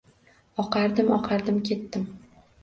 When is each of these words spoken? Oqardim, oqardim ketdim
Oqardim, 0.63 1.11
oqardim 1.17 1.61
ketdim 1.69 2.09